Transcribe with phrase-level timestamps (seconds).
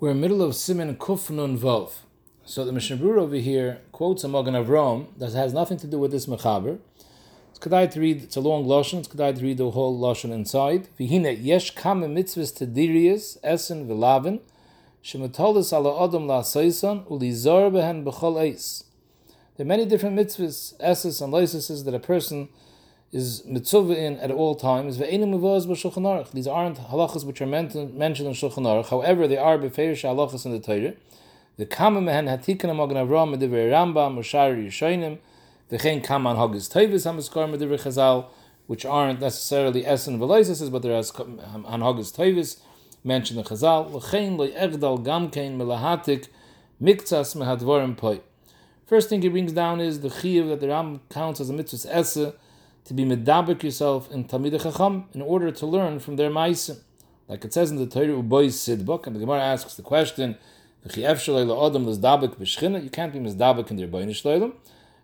[0.00, 1.90] We're in the middle of Siman Kufnun Vov.
[2.44, 5.98] So the Mishnah Berurah over here quotes a Magen Avram that has nothing to do
[5.98, 6.78] with this Mechaber.
[7.50, 10.30] It's kedai to read, it's a long Lashon, it's kedai to read the whole Lashon
[10.30, 10.86] inside.
[11.00, 14.38] Vihine yesh kame mitzvahs tedirius, esen v'lavin,
[15.02, 18.84] shematolis ala adam la seisan, ulizar behen b'chol eis.
[19.56, 22.50] There are many different mitzvahs, esses and licenses that a person
[23.10, 24.98] is mitzvah in at all times.
[24.98, 27.98] These aren't halachas which are mentioned in
[28.34, 28.90] Shulchan Aruch.
[28.90, 30.92] However, they are beferish halachas in the Torah.
[31.56, 35.18] The kama mehen hatikan amagan Avram medivrei Rambam Mushar Yishonim.
[35.70, 38.26] V'chein kama hagis tevis hamaskar medivrei Chazal,
[38.66, 42.60] which aren't necessarily essen v'loises, but there are hanhagis tevis
[43.02, 43.90] mentioned in Chazal.
[43.90, 46.28] V'chein lo egdal gamkein melahatik
[46.80, 48.20] miktsas mehadvorim poi.
[48.86, 51.94] First thing he brings down is the chiyuv that the Ram counts as a mitzvah
[51.94, 52.34] esse
[52.88, 56.78] to be medabek yourself in Talmid Chacham in order to learn from their ma'asim.
[57.28, 60.38] Like it says in the Torah Uboy Sidbuk, and the Gemara asks the question,
[60.84, 61.18] you can't be
[63.18, 64.54] mizdabek in their boinish loilam.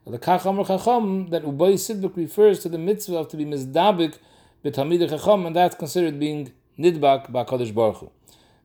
[0.06, 4.16] The Kacham Chacham that Uboy Sidbuk refers to the mitzvah of to be mizdabek
[4.64, 8.10] b'Talmid Chacham, and that's considered being nidbak ba'Kadosh Baruch Hu.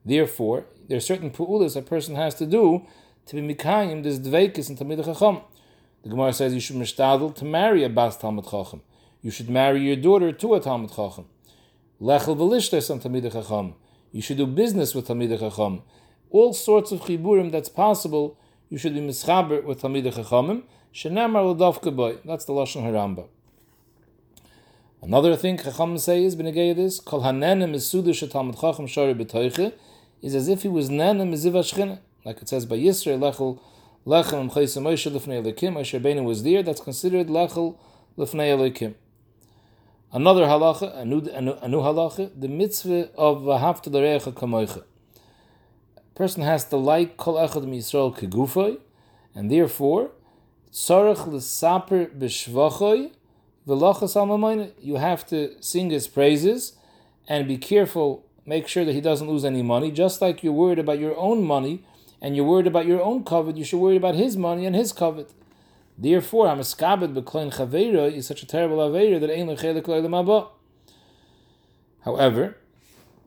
[0.02, 2.86] Therefore, there are certain pu'ulas a person has to do
[3.26, 5.42] to be mikayim this dveikis in Talmid Chacham.
[6.04, 8.80] The Gemara says you should mishtadel to marry a bas Talmud Chacham
[9.22, 11.26] you should marry your daughter to a Talmud Chacham.
[12.00, 13.74] Lechel v'lishtes on Talmid Chacham.
[14.12, 15.82] You should do business with Talmid Chacham.
[16.30, 18.38] All sorts of chiburim that's possible,
[18.70, 20.62] you should be mischaber with Talmid Chachamim.
[20.94, 22.16] Shenamar l'davka boy.
[22.24, 23.28] That's the Lashon Haramba.
[25.02, 29.74] Another thing Chacham say is, b'negei this, kol hanenem isudu shetalmud Chacham shari b'toiche,
[30.22, 31.98] is as if he was nenem miziva shchina.
[32.24, 33.58] Like it says by Yisrael, lechel,
[34.06, 37.76] lechel m'chayse Moshe l'fnei Elokim, Moshe Rabbeinu was there, that's considered lechel
[38.16, 38.94] l'fnei Elokim.
[40.12, 44.82] Another halacha, a new, a new, a new halacha, the mitzvah of v'hafta l'recha kamoicha.
[46.16, 48.78] Person has to like kol echad miyisrael kegufay,
[49.36, 50.10] and therefore,
[50.72, 53.12] tzarech l'saper b'shvachay
[53.68, 56.72] v'lachas al You have to sing his praises
[57.28, 59.92] and be careful, make sure that he doesn't lose any money.
[59.92, 61.84] Just like you're worried about your own money
[62.20, 64.92] and you're worried about your own covet, you should worry about his money and his
[64.92, 65.32] covet.
[66.02, 70.48] Therefore, Hamaskabed Bekloin Chaveira is such a terrible Aveira that ain't Lechelik Loilam
[72.04, 72.56] However,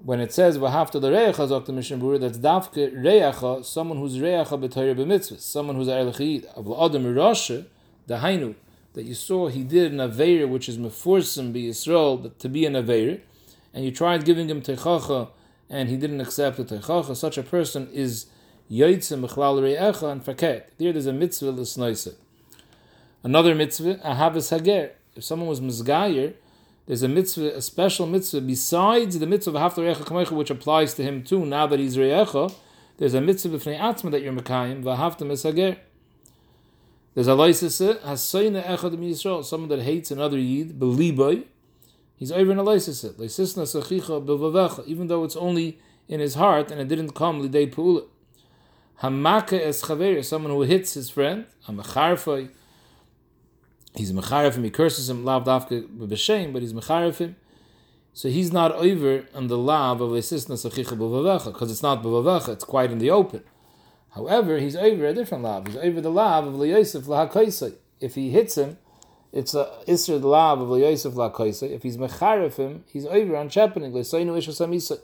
[0.03, 4.17] when it says Vahafta the Reacha Zok the Mishnah Bura, that's Dafke Reacha, someone who's
[4.17, 7.67] Reacha B'Torah B'Mitzvah, someone who's Erlechid, of Adam Rasha,
[8.07, 8.55] the Hainu,
[8.93, 12.73] that you saw he did an Aveira which is Meforsim Be Yisrael, to be an
[12.73, 13.21] Aveira,
[13.71, 15.29] and you tried giving him Techacha,
[15.69, 18.25] and he didn't accept the Techacha, such a person is
[18.71, 20.63] Yoitzim Bechlal Reacha and Faket.
[20.79, 22.15] There there's a mitzvah l'snoise.
[23.23, 24.91] Another mitzvah, ahavas hager.
[25.15, 26.33] If someone was mizgayer,
[26.87, 31.03] there's a mitzvah, a special mitzvah besides the mitzvah of haftar recha which applies to
[31.03, 31.45] him too.
[31.45, 32.53] Now that he's reyecha,
[32.97, 35.77] there's a mitzvah b'fnei atzma that you're mekayim v'haftar mishager.
[37.15, 41.45] There's a loisese hasayna echad Yisrael, someone that hates another yid beliboy.
[42.17, 45.79] He's over in a loisese loisisna sachicha b'vavecha, even though it's only
[46.09, 48.05] in his heart and it didn't come lidei pu'ula.
[49.01, 51.45] Hamaka es chaver, someone who hits his friend.
[51.67, 52.49] Hamacharfay
[53.95, 57.35] he's mecharif him, he curses him, lav dafke b'shem, but he's mecharif him.
[58.13, 62.03] So he's not over on the lav of assistance of chicha b'vavecha, because it's not
[62.03, 63.43] b'vavecha, it's quite in the open.
[64.11, 65.67] However, he's over a different lav.
[65.67, 67.75] He's over the lav of liyosef lahakaisai.
[67.99, 68.77] If he hits him,
[69.31, 71.71] it's a isra the lav of liyosef lahakaisai.
[71.71, 74.99] If he's mecharif him, he's over on shepening l'soinu ishasamisai.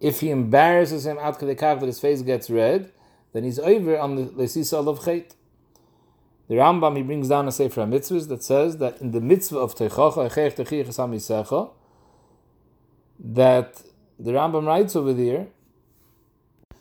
[0.00, 2.90] If he embarrasses him out that his face gets red,
[3.34, 5.34] then he's over on the lesisa of chait.
[6.48, 9.74] The Rambam he brings down a sefer mitzvahs that says that in the mitzvah of
[9.74, 11.70] techacha echech techich esamisecha,
[13.18, 13.82] that
[14.18, 15.48] the Rambam writes over there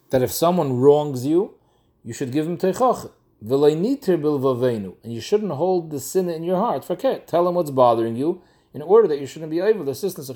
[0.10, 1.56] that if someone wrongs you,
[2.04, 3.12] you should give him techacha.
[3.44, 6.86] And you shouldn't hold the sin in your heart.
[6.86, 7.28] Forget.
[7.28, 8.42] Tell him what's bothering you
[8.72, 10.30] in order that you shouldn't be able to assistance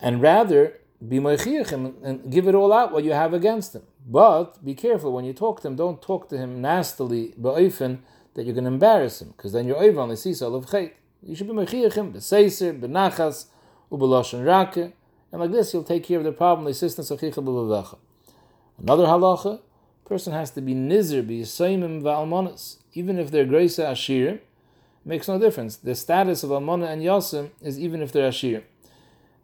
[0.00, 3.82] and rather be him and give it all out what you have against him.
[4.06, 5.76] But be careful when you talk to him.
[5.76, 8.00] Don't talk to him nastily, ba'ofen,
[8.34, 10.92] that you're going to embarrass him, because then you're over on the sisa of chait.
[11.22, 13.46] You should be mechiachim, b'seiser, b'nachas,
[13.90, 14.92] u'b'loshen rake,
[15.32, 17.98] and like this you'll take care of the problem, the assistance of chicha b'vavecha.
[18.78, 19.60] Another halacha,
[20.04, 24.40] person has to be nizer, be yisaimim va'almonas, even if they're greisa ashir,
[25.04, 25.76] makes no difference.
[25.76, 28.64] The status of almona and yasim is even if they're ashir.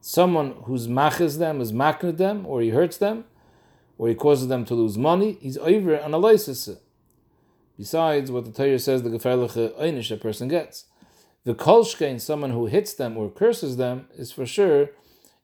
[0.08, 3.24] Someone who's maches them, is makned them, or he hurts them,
[3.98, 6.76] or he causes them to lose money, he's over on a.
[7.76, 10.84] Besides what the Torah says, the gefährliche einish a person gets.
[11.42, 14.90] The kolshkein, someone who hits them or curses them, is for sure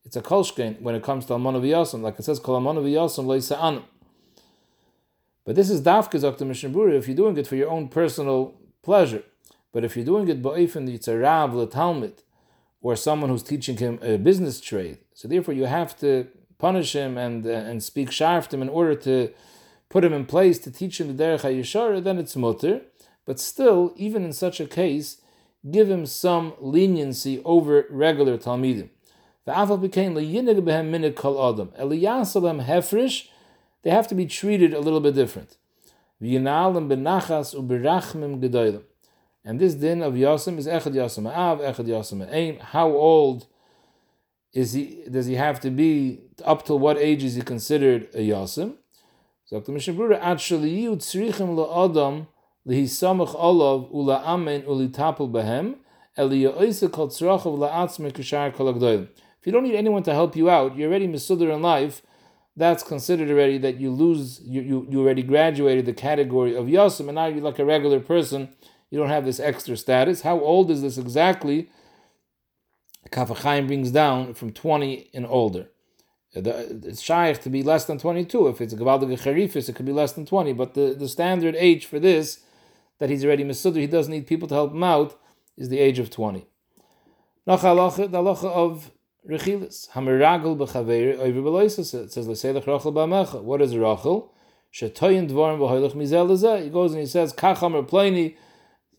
[0.04, 3.82] it's a kolshkein when it comes to almana v'yasam, like it says kol leisa'anim.
[5.44, 6.44] But this is dafka Dr.
[6.44, 9.24] Mishnah if you're doing it for your own personal pleasure.
[9.72, 12.22] But if you're doing it ba'ifin it's a rav talmud
[12.82, 16.26] or someone who's teaching him a business trade, so therefore you have to
[16.58, 19.32] punish him and uh, and speak him in order to
[19.88, 22.82] put him in place to teach him the derech hayishara, then it's mutter.
[23.25, 25.19] But still, even in such a case,
[25.70, 28.88] give him some leniency over regular talmidim.
[29.44, 29.69] They have
[34.08, 35.56] to be treated a little bit different.
[39.44, 42.58] And this din of Yasim is Echad Yasim Av, Echad Yasim Aim.
[42.60, 43.46] How old
[44.52, 45.04] is he?
[45.10, 46.20] Does he have to be?
[46.44, 48.74] Up till what age is he considered a Yasim?
[49.44, 52.26] So the Mishnah Brura actually you tzrichim la'adam
[52.66, 55.76] lihisamach olav ula amen ulitapel behem
[56.14, 56.30] If
[59.46, 62.02] you don't need anyone to help you out, you're already misudar in life.
[62.54, 64.40] That's considered already that you lose.
[64.44, 67.98] You, you, you already graduated the category of yasim, and now you're like a regular
[67.98, 68.50] person
[68.92, 70.20] you don't have this extra status.
[70.20, 71.70] How old is this exactly?
[73.10, 75.68] Kaf HaChaim brings down from 20 and older.
[76.34, 78.48] It's shaykh to be less than 22.
[78.48, 80.52] If it's a Gavaldig Charifis, it could be less than 20.
[80.52, 82.40] But the, the standard age for this,
[82.98, 85.18] that he's already Masudur, he doesn't need people to help him out,
[85.56, 86.46] is the age of 20.
[87.46, 88.90] Nach halacha, the halacha of
[89.26, 89.88] Rechilis.
[89.92, 91.94] Hamiragel b'chaveir over b'loisus.
[91.94, 93.42] It says, L'seilach rachel b'amecha.
[93.42, 94.34] What is rachel?
[94.70, 98.36] Shetoyin dvarim b'hoilach mizel He goes and he says, Kach Kacham pleni,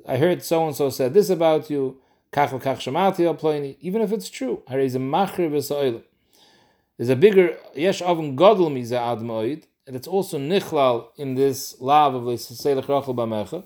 [0.06, 1.98] I heard so and so said this about you.
[2.36, 4.96] Even if it's true, there's
[7.10, 12.24] a bigger yesh avon gadol miza admoid, and it's also nichlal in this lav of
[12.24, 13.64] leiselech rachel b'mecha,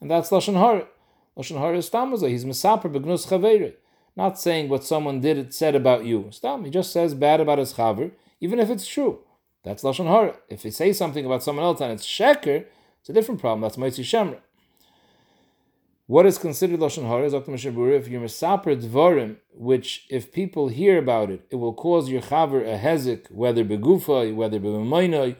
[0.00, 0.86] and that's lashon hara.
[1.36, 3.26] Lashon hara is stam he's mesaper begnus
[4.16, 6.28] not saying what someone did it said about you.
[6.30, 8.10] Stam, he just says bad about his chaver,
[8.40, 9.20] even if it's true.
[9.62, 10.36] That's lashon hara.
[10.48, 12.66] If he says something about someone else and it's sheker,
[13.00, 13.62] it's a different problem.
[13.62, 14.40] That's moitzi shemra.
[16.10, 17.26] What is considered lashon hara?
[17.26, 17.52] Is Dr.
[17.52, 22.20] Mishabura if you're misaper dvarim, which if people hear about it, it will cause your
[22.20, 25.36] chaver a hezek, whether begufay, whether b'maynay,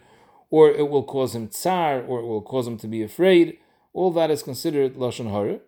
[0.48, 3.58] or it will cause him tsar, or it will cause him to be afraid.
[3.92, 5.58] All that is considered lashon hara,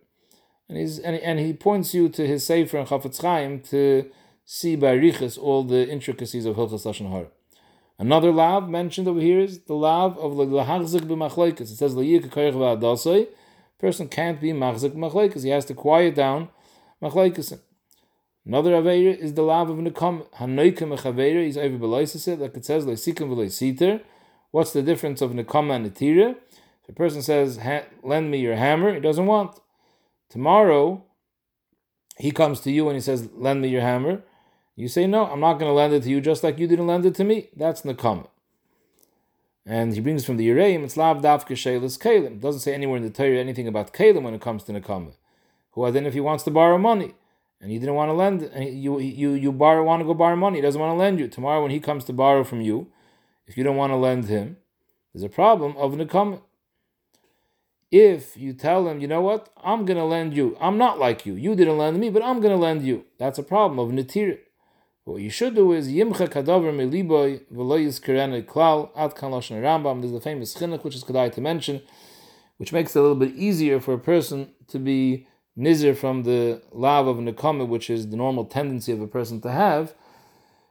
[0.69, 4.09] and he's and, and he points you to his sefer and Chafetz Chaim to
[4.45, 7.27] see by riches all the intricacies of hilchas lashon hara.
[7.99, 11.73] Another lav mentioned over here is the lav of lahachzik b'machloikas.
[11.73, 13.27] It says la'yik kayach v'adasai
[13.83, 15.43] person can't be machzik machlekes.
[15.43, 16.49] He has to quiet down
[17.03, 17.59] machlekes.
[18.47, 21.45] Another aveira is the lav of nekam hanoikim mechaveira.
[21.45, 24.01] He's over beloisis like it says leisikim v'leisiter.
[24.53, 26.37] What's the difference of nekam and netira?
[26.85, 27.59] If a person says,
[28.05, 29.59] "Lend me your hammer," he doesn't want.
[30.31, 31.05] Tomorrow,
[32.19, 34.23] he comes to you and he says, "Lend me your hammer."
[34.77, 36.87] You say, "No, I'm not going to lend it to you, just like you didn't
[36.87, 38.29] lend it to me." That's nekam.
[39.65, 42.41] And he brings from the Yereim, it's lav davke shelis kalim.
[42.41, 45.15] Doesn't say anywhere in the Torah anything about kalim when it comes to nekama.
[45.73, 47.15] Who then if he wants to borrow money
[47.61, 50.37] and he didn't want to lend, and you you you borrow want to go borrow
[50.37, 51.29] money, he doesn't want to lend you.
[51.29, 52.89] Tomorrow when he comes to borrow from you,
[53.47, 54.57] if you don't want to lend him,
[55.13, 56.43] there's a problem of nekama.
[57.93, 60.57] If you tell him, you know what, I'm going to lend you.
[60.59, 61.35] I'm not like you.
[61.35, 63.05] You didn't lend me, but I'm going to lend you.
[63.19, 64.39] That's a problem of netir.
[65.05, 70.01] What you should do is yimcha kadaver meliboy v'lo yizkerene klal ad kan lashon Rambam.
[70.01, 71.83] There's the famous chinuch which is kedai to mention,
[72.59, 75.27] which makes it a little bit easier for a person to be
[75.59, 79.51] nizir from the lav of nekama, which is the normal tendency of a person to
[79.51, 79.93] have.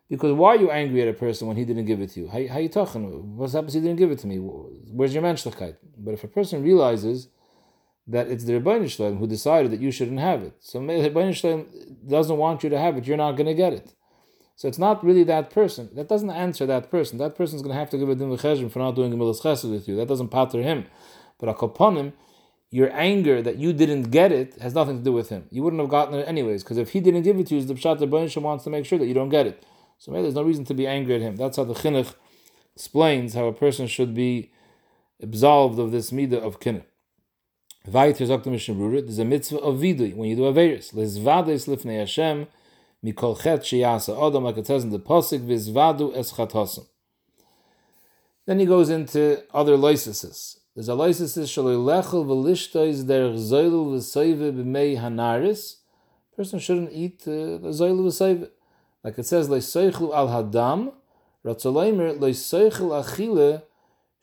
[0.09, 2.27] Because why are you angry at a person when he didn't give it to you?
[2.29, 3.35] How, how are you talking?
[3.35, 3.73] What's happened?
[3.73, 4.37] He didn't give it to me.
[4.37, 5.75] Where's your menschlichkeit?
[5.97, 7.27] But if a person realizes
[8.07, 11.35] that it's the Rebbeinu Shalom who decided that you shouldn't have it, so the Rebbeinu
[11.35, 11.67] Shalom
[12.07, 13.93] doesn't want you to have it, you're not going to get it.
[14.61, 15.89] So it's not really that person.
[15.93, 17.17] That doesn't answer that person.
[17.17, 19.15] That person is going to have to give a din v'cheshim for not doing a
[19.15, 19.95] milas chesed with you.
[19.95, 20.85] That doesn't patter him.
[21.39, 22.13] But akoponim,
[22.69, 25.47] your anger that you didn't get it has nothing to do with him.
[25.49, 27.73] You wouldn't have gotten it anyways, because if he didn't give it to you, the
[27.73, 29.65] pshat the wants to make sure that you don't get it.
[29.97, 31.37] So maybe there's no reason to be angry at him.
[31.37, 32.13] That's how the chinuch
[32.75, 34.51] explains how a person should be
[35.23, 36.59] absolved of this midah of
[38.45, 40.91] Mishnah there's a mitzvah of vidui when you do a veris.
[40.91, 42.45] Lifnei Hashem
[43.03, 46.79] mikol chet sheyasa odom, like it says in the posik, vizvadu es.
[48.45, 50.57] Then he goes into other lysises.
[50.75, 55.77] There's a lysisis shaloi lechel v'lishtois der zoylu v'soive b'mei hanaris.
[56.35, 58.49] Person shouldn't eat uh, zoylu v'soive.
[59.03, 60.93] Like it says, leisoichlu al hadam,
[61.45, 63.63] ratzolaimer leisoichlu achile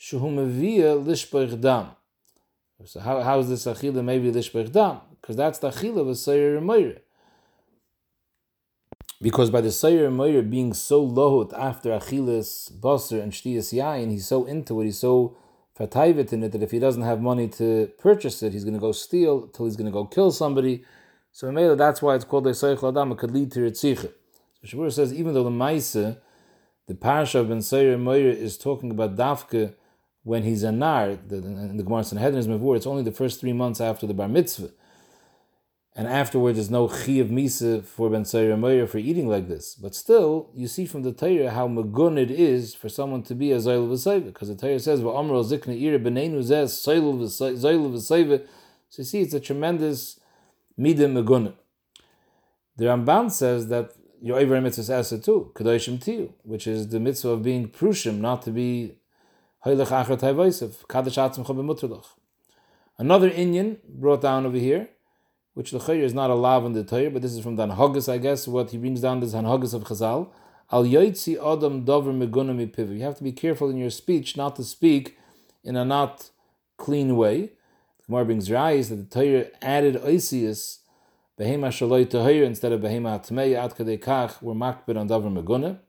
[0.01, 1.91] shehu mevia lishpoich dam.
[2.85, 5.01] So how, how is this achile maybe lishpoich dam?
[5.21, 7.03] Because that's the achile v'soyer remoire.
[9.21, 14.29] Because by the Sayer Moyer being so lohut after Achilles, Basar, and Shtiyas Yain, he's
[14.29, 15.37] so into it, he's so
[15.79, 18.81] fatayvit in it that if he doesn't have money to purchase it, he's going to
[18.81, 20.85] go steal till he's going to go kill somebody.
[21.33, 24.13] So Mela, that's why it's called the Seichel Adam, it could lead to Ritzicha.
[24.63, 28.93] So Shabur says, even though the Maise, the Parsha of Ben Sayer Moyer is talking
[28.93, 29.75] about Dafke
[30.23, 33.53] when he's a Nar, the, the Gemara Sanhedrin is Mavur, it's only the first three
[33.53, 34.71] months after the Bar Mitzvah
[35.99, 38.25] and afterwards there's no chi of misa for ben
[38.61, 39.75] Meir for eating like this.
[39.75, 43.51] But still, you see from the Torah how magun it is for someone to be
[43.51, 48.47] a zayl v'sayva, because the Torah says v'amro zikna ira b'neinu zez zayl v'sayva.
[48.91, 50.21] So you see, it's a tremendous
[50.79, 51.55] midah magun.
[52.77, 53.91] The Ramban says that
[54.23, 58.43] your Ivar mitzvah asa too, kadoshim tiyu, which is the mitzvah of being prushim, not
[58.43, 58.95] to be
[59.67, 62.05] haylech achar tayvaisav, kadosh atzim.
[62.99, 64.91] Another Indian brought down over here
[65.59, 67.67] which the Chayr is not a lav in the Torah, but this is from the
[67.67, 68.47] Hanhagas, I guess.
[68.47, 70.29] What he brings down is Hanhagas of Chazal.
[70.71, 72.97] Al yoitzi adam dover meguna mipiv.
[72.97, 75.19] You have to be careful in your speech not to speak
[75.65, 76.31] in a not
[76.77, 77.41] clean way.
[77.41, 80.79] The Gemara brings rise that the Torah added oisius
[81.37, 85.81] behema shaloi tahir instead of behema hatmei ad kadei kach were makbid on dover meguna.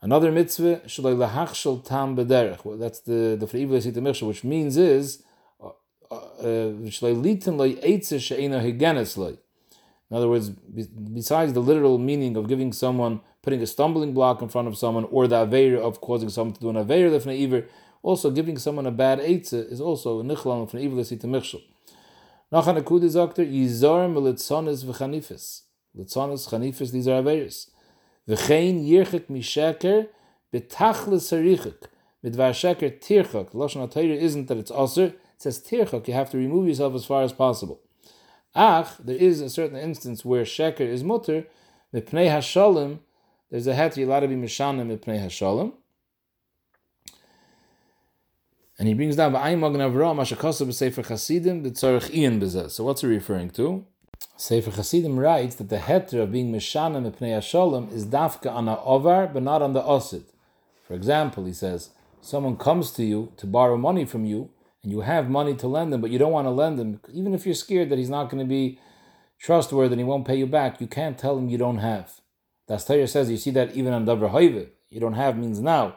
[0.00, 2.78] Another mitzvah shaloi lahachshel tam bederech.
[2.78, 5.22] That's the the for which means is
[6.42, 6.72] Uh,
[10.10, 14.48] in other words, besides the literal meaning of giving someone, putting a stumbling block in
[14.48, 17.66] front of someone, or the aver of causing someone to do an aver lefnei iver,
[18.02, 21.62] also giving someone a bad eitze is also a nichlan lefnei iver lesita michshel.
[22.52, 25.62] Nachan akud is okter yizar melitzonis v'chanifis.
[25.96, 27.70] Litzonis, chanifis, these are averis.
[28.28, 30.08] V'chein yirchik misheker
[30.52, 31.86] betachlis harichik.
[32.24, 33.52] Midvar sheker tirchak.
[33.52, 37.22] Lashon isn't that it's aser, it says tirchak, you have to remove yourself as far
[37.22, 37.80] as possible.
[38.54, 41.46] Ach, there is a certain instance where sheker is mutter,
[41.94, 42.98] mipnei hashalim,
[43.50, 45.72] there's a hat you're allowed to be mishanim mipnei hashalim.
[48.78, 52.70] And he brings down ba'ayim magen avram ashakasav b'sefer chasidim b'tzorich iyan b'zeh.
[52.70, 53.86] So what's he referring to?
[54.36, 58.76] Sefer Chasidim writes that the heter of being mishanim mipnei hashalim is dafka on a
[58.76, 60.24] ovar, but not on the osid.
[60.86, 64.50] For example, he says, someone comes to you to borrow money from you,
[64.82, 67.34] and you have money to lend him, but you don't want to lend him, even
[67.34, 68.78] if you're scared that he's not going to be
[69.38, 72.20] trustworthy and he won't pay you back, you can't tell him you don't have.
[72.68, 75.96] Das Torah says you see that even on Davar Hoive, you don't have means now.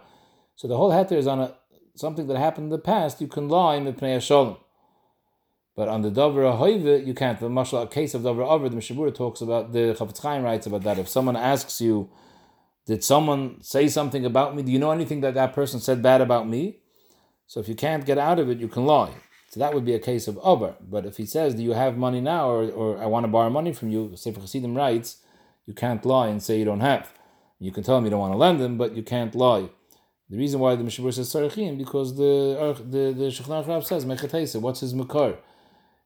[0.56, 1.56] So the whole heter is on a,
[1.96, 3.22] something that happened in the past.
[3.22, 4.58] You can lie in the Pnei Shalom.
[5.76, 7.40] But on the Davar Hoive, you can't.
[7.40, 10.68] The Mashal, a case of Davar Aver, the Mishabura talks about, the Chafetz Chaim writes
[10.68, 11.00] about that.
[11.00, 12.10] If someone asks you,
[12.86, 14.62] did someone say something about me?
[14.62, 16.80] Do you know anything that that person said bad about me?
[17.48, 19.14] So if you can't get out of it, you can lie.
[19.50, 20.76] So that would be a case of over.
[20.82, 23.50] But if he says, "Do you have money now?" or, or "I want to borrow
[23.50, 25.18] money from you," Sefer Chassidim writes,
[25.66, 27.14] you can't lie and say you don't have.
[27.60, 29.70] You can tell him you don't want to lend him, but you can't lie.
[30.30, 34.60] The reason why the Mishabur says Sarachim because the the the Aruch says Mechatesa.
[34.60, 35.38] What's his makar?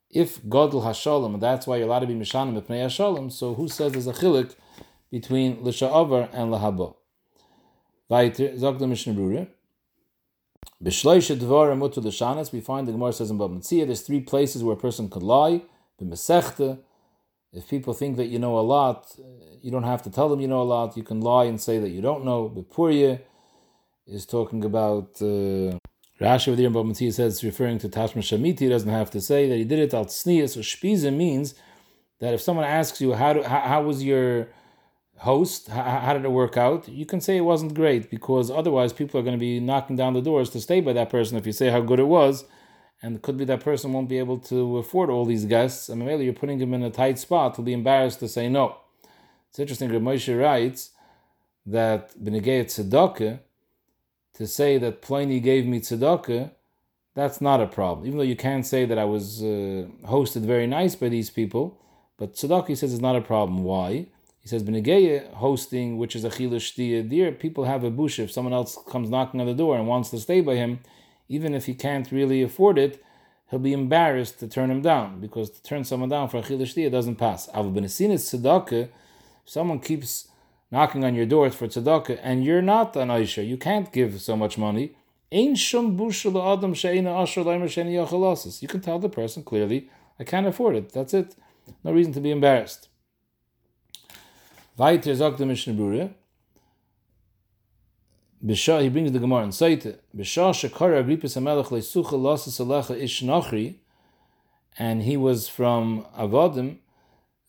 [0.10, 3.32] If Godel Hashalom, that's why you're allowed to be Mishanim Pnei Hashalom.
[3.32, 4.56] So who says there's a chilik
[5.12, 6.96] between Lisha'avar and Lahabo?
[8.10, 9.48] Weiter, sagt Mishnah.
[10.80, 15.64] We find the Gemara says in Bab there's three places where a person could lie.
[16.00, 16.80] B'mesechta,
[17.54, 19.16] if people think that you know a lot,
[19.62, 20.96] you don't have to tell them you know a lot.
[20.96, 22.50] You can lie and say that you don't know.
[22.50, 23.22] B'purya
[24.06, 25.22] is talking about...
[25.22, 25.78] Uh,
[26.20, 28.62] Rashi there in Bab says it's referring to Tashma Shamiti.
[28.62, 30.50] He doesn't have to say that he did it al tzniya.
[30.50, 31.54] So shpiza means
[32.20, 34.48] that if someone asks you, how, do, how, how was your
[35.20, 36.88] host, how, did it work out?
[36.88, 40.14] You can say it wasn't great because otherwise people are going to be knocking down
[40.14, 42.46] the doors to stay by that person if you say how good it was.
[43.02, 45.90] And it could be that person won't be able to afford all these guests.
[45.90, 47.56] Mean, maybe you're putting him in a tight spot.
[47.56, 48.78] He'll be embarrassed to say no.
[49.50, 50.92] It's interesting that Moshe writes
[51.66, 53.40] that Benegei Tzedakah,
[54.34, 56.52] to say that Pliny gave me Tzedakah,
[57.16, 58.06] that's not a problem.
[58.06, 61.82] Even though you can't say that I was uh, hosted very nice by these people,
[62.18, 63.64] but Tzedakah says it's not a problem.
[63.64, 64.08] Why?
[64.48, 68.18] He says, Benegeya hosting, which is a chilish deer, people have a bush.
[68.18, 70.80] If someone else comes knocking on the door and wants to stay by him,
[71.28, 73.04] even if he can't really afford it,
[73.50, 76.76] he'll be embarrassed to turn him down because to turn someone down for a chilish
[76.76, 77.50] deer doesn't pass.
[77.50, 78.90] Av benesinis tzedakah, if
[79.44, 80.30] someone keeps
[80.72, 84.38] knocking on your door for tzedakah and you're not an Aisha, you can't give so
[84.38, 84.96] much money.
[85.30, 85.58] You can
[88.82, 90.94] tell the person clearly, I can't afford it.
[90.94, 91.36] That's it.
[91.84, 92.88] No reason to be embarrassed.
[94.78, 96.12] Weiter sagt der Mishnah Brura,
[98.46, 102.96] Bishah, he brings the Gemara and in Saita, Bishah shekara Agrippas HaMelech leisucha lasa salecha
[102.96, 103.78] ish nachri,
[104.78, 106.78] and he was from Avodim,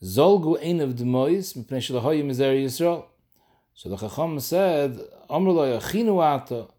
[0.03, 3.05] Zolgu ein of demois, mipnei shalahoyu mizer Yisrael.
[3.75, 6.73] So the Chacham said, Amr lo yachinu ato,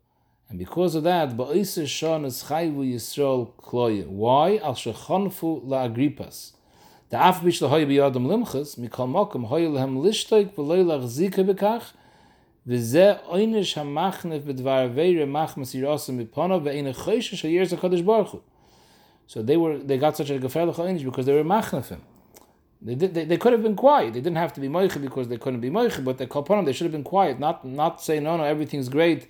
[0.49, 4.05] and because of that, ba'isir shon es chayvu Yisrael kloye.
[4.05, 4.57] Why?
[4.57, 6.55] Al shechonfu la agripas.
[7.11, 11.83] The af bish lahoyu biyadam limchas, mikal mokum hoyu lehem lishtoik v'loy lachzika bekach,
[12.69, 18.43] v'zeh oynish hamachnef b'dvar veire machmas yirosem mipono v'eine choyshe shayir zakadosh baruch hu.
[19.27, 21.99] So they were they got such a geferlich oynish because they were machnefim.
[22.81, 24.15] They, did, they, they could have been quiet.
[24.15, 26.73] They didn't have to be moiche because they couldn't be moiche, but they kolponim, they
[26.73, 29.29] should have been quiet, not not say no, no, everything's great.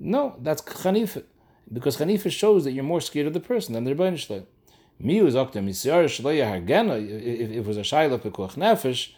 [0.00, 1.22] No, that's chanifa,
[1.72, 4.44] because chanifa shows that you're more scared of the person than the rebbeinu.
[5.00, 5.40] If it was a
[7.80, 9.12] shayla pekuach nefesh,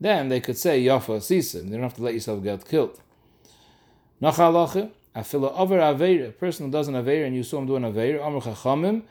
[0.00, 1.62] then they could say yafa sisa.
[1.62, 3.00] They don't have to let yourself get killed.
[4.20, 7.66] Nach halacha, afila over aveir, a person who does an aveir and you saw him
[7.66, 9.02] do an aveir, amr chachamim,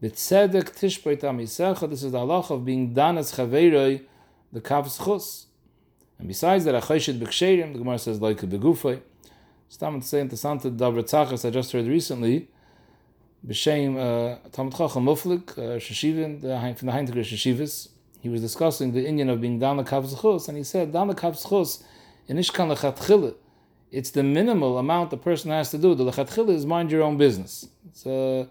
[0.00, 4.00] B'tzedek tishpoit amisecha, this is the halach of being done as chaveiroi,
[4.52, 5.46] the kavs chus.
[6.20, 9.00] And besides that, achoshet b'ksherim, the Gemara says, like begufay.
[9.68, 12.48] Stam to say interessante davar tzachas I just heard recently,
[13.46, 16.40] b'shem uh, Talmud Chacham Muflik, uh, Sheshivin,
[16.76, 17.88] from the Heintiger Sheshivas,
[18.20, 21.14] he was discussing the Indian of being down the kavs and he said, down the
[21.14, 21.82] kavs
[22.26, 23.34] in ishkan lechatchile,
[23.90, 25.94] it's the minimal amount the person has to do.
[25.94, 27.68] The lechatchile is mind your own business.
[27.88, 28.46] It's uh,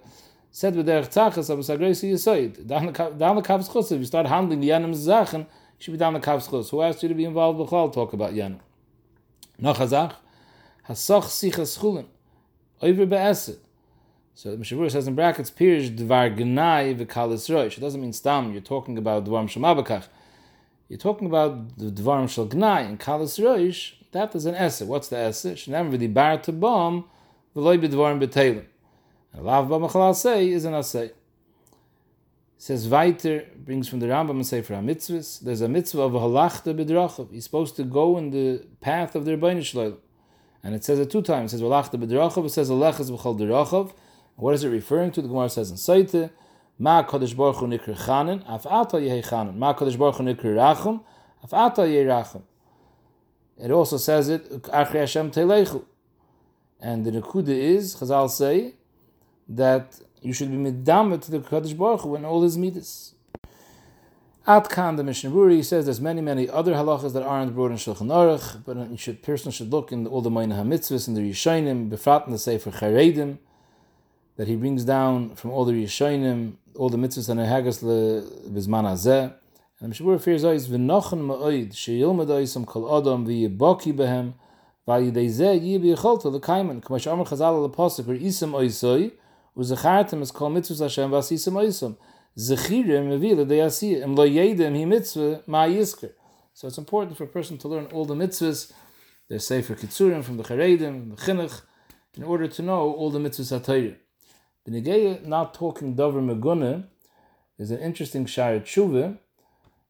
[0.52, 2.68] said with der tzachas aber sagresi yisoid.
[2.68, 5.46] The the kavs chus if you start handling the yanim zachen you
[5.78, 8.14] should be down the kavs chus who asked you to be involved with all talk
[8.14, 8.60] about yanim.
[9.60, 10.16] Noch azach
[10.90, 12.06] hasach sichas chulen
[12.82, 13.60] over be'eset
[14.38, 18.52] so the Mishavur says in brackets pirish dvar gnai v'kalis roish it doesn't mean stam
[18.52, 20.06] you're talking about dvarim shel mabakach
[20.90, 25.08] you're talking about the dvarim shel gnai and kalis roish that is an eset what's
[25.08, 27.06] the eset shenem v'di bar to bom
[27.56, 28.66] v'loy b'dvarim b'teilim
[29.40, 31.12] Lav Bamachal say is an asay.
[32.58, 36.16] Says weiter, brings from the Rambam and say for a mitzvahs, there's a mitzvah of
[36.16, 37.32] a halachta bedrachav.
[37.32, 39.98] He's supposed to go in the path of the Rebbeinu Shloim.
[40.64, 41.54] And it says it two times.
[41.54, 43.94] It says halachta bedrachav, it says alechas b'chal derachav.
[44.38, 45.22] What is it referring to?
[45.24, 46.30] The Gemara says in Saita,
[46.78, 49.56] Ma Kodesh Baruch Hu Nikr Chanan, Af Ata Yehi Chanan.
[49.56, 51.02] Ma Kodesh Baruch Hu Nikr Rachum,
[51.44, 52.44] Af Ata Yehi Rachum.
[53.60, 55.84] It also says it, Achri Hashem Teilechu.
[56.80, 58.76] And the Nekuda is, Chazal say,
[59.50, 63.16] that you should be midamet to the Kadosh Baruch Hu in all his midas.
[64.46, 67.78] At Khan, the Mishnah Berurah says there's many, many other halachas that aren't brought in
[67.78, 71.90] Shulchan Aruch, but should, person should look in all the Mayna HaMitzvahs, in the Yishainim,
[71.90, 73.40] Befrat in the Sefer Charedim,
[74.38, 77.82] that he brings down from all the Yishainim, all the mitzvahs and Hagas
[78.50, 79.24] Bizman Hazeh.
[79.24, 79.34] And
[79.80, 84.34] the Mishnah Berurah fears is V'nochen ma'oid, she'yilmad oisam kol adam v'yiboki behem,
[84.88, 89.12] v'yidei zeh yibi yicholto l'kaiman, k'ma she'amar chazal al-apostle, v'isam oisoi,
[89.58, 91.98] uzachartem is kol mitzvahs Hashem v'asisam oisam.
[92.38, 96.12] Zechirim mevila de yasiyah, im lo yedim hi mitzvah ma yisker.
[96.54, 98.72] So it's important for a person to learn all the mitzvahs,
[99.30, 101.62] the Sefer Kitzurim from the Charedim, the Chinuch,
[102.16, 103.96] in order to know all the mitzvahs HaTorah.
[104.68, 106.86] B'negeya, not talking Dover Megune,
[107.58, 109.18] is an interesting Shara Tshuva,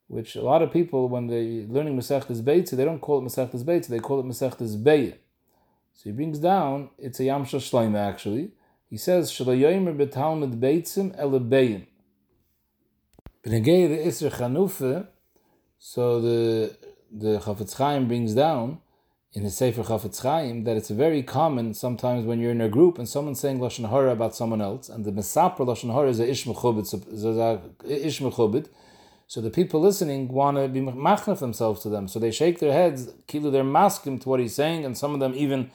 [0.08, 3.64] which a lot of people, when they're learning Masechtas Beitza, they don't call it Masechtas
[3.64, 5.16] Beitza, they call it Masechtas Beya.
[5.94, 8.52] So he brings down, it's a Yamsha Shleima actually,
[8.90, 11.88] he says, Shalayoymer betalmud beitzim ele beyim.
[13.44, 15.08] B'negei the Isra Chanufa,
[15.80, 16.78] so the
[17.12, 18.80] the Chafetz Chaim brings down
[19.34, 22.98] in his Sefer Chafetz Chaim that it's very common sometimes when you're in a group
[22.98, 26.30] and someone's saying Lashon Hara about someone else, and the Mesapra Lashon Hara is a
[26.30, 26.88] Ish Mechubit,
[29.30, 32.72] so the people listening want to be machnef themselves to them, so they shake their
[32.72, 35.70] heads, kilu they're masking to what he's saying, and some of them even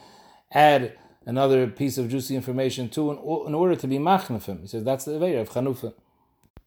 [0.51, 4.61] add another piece of juicy information too in, order to be machnefim.
[4.61, 5.93] He says that's the way of Chanufa.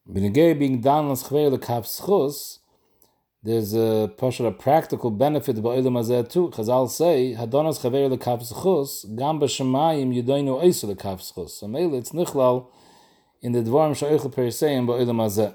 [0.09, 2.59] B'negei being down as chveil schus,
[3.47, 6.49] there's a partial practical benefit by Olam Hazeh too.
[6.49, 11.51] Chazal say hadonas chaveir lekav schus gam b'shemayim yidoinu oisu lekav schus.
[11.51, 12.67] So maybe it's nichlal
[13.41, 15.55] in the dvarim sha'oichel periseim by Olam Hazeh.